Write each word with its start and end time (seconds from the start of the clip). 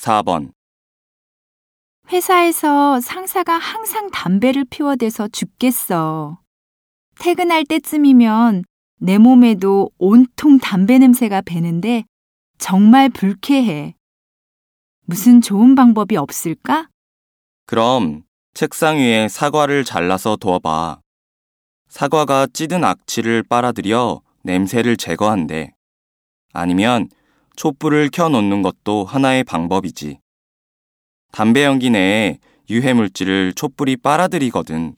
4번. 0.00 0.52
회사에서 2.10 3.00
상사가 3.00 3.58
항상 3.58 4.10
담배를 4.10 4.64
피워대서 4.64 5.28
죽겠어. 5.28 6.40
퇴근할 7.18 7.64
때쯤이면 7.64 8.64
내 8.98 9.18
몸에도 9.18 9.90
온통 9.98 10.58
담배 10.58 10.98
냄새가 10.98 11.42
배는데 11.42 12.04
정말 12.58 13.10
불쾌해. 13.10 13.94
무슨 15.04 15.40
좋은 15.40 15.74
방법이 15.74 16.16
없을까? 16.16 16.88
그럼 17.66 18.22
책상 18.54 18.96
위에 18.96 19.28
사과를 19.28 19.84
잘라서 19.84 20.36
두어봐. 20.36 21.00
사과가 21.88 22.48
찌든 22.52 22.84
악취를 22.84 23.42
빨아들여 23.42 24.22
냄새를 24.42 24.96
제거한대. 24.96 25.74
아니면 26.52 27.08
촛불을 27.60 28.08
켜놓는 28.08 28.62
것도 28.62 29.04
하나의 29.04 29.44
방법이지. 29.44 30.18
담배 31.30 31.64
연기 31.64 31.90
내에 31.90 32.38
유해 32.70 32.94
물질을 32.94 33.52
촛불이 33.52 33.98
빨아들이거든. 33.98 34.96